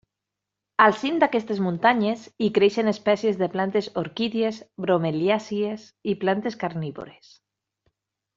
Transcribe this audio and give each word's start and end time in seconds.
Al 0.85 0.93
cim 1.01 1.17
d'aquestes 1.23 1.59
muntanyes 1.65 2.23
hi 2.45 2.49
creixen 2.55 2.89
espècies 2.93 3.37
de 3.41 3.49
plantes 3.57 3.91
orquídies, 4.03 4.63
bromeliàcies, 4.87 5.85
i 6.15 6.17
plantes 6.25 6.59
carnívores. 6.65 7.31